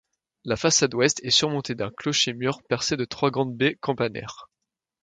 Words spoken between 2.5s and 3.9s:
percé de trois grandes baies